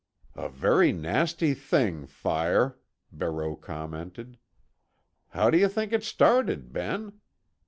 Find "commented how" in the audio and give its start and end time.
3.55-5.51